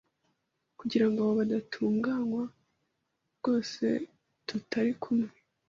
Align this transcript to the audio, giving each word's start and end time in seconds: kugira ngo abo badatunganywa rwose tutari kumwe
kugira 0.79 1.05
ngo 1.07 1.19
abo 1.23 1.33
badatunganywa 1.39 2.43
rwose 3.37 3.85
tutari 4.47 4.93
kumwe 5.03 5.29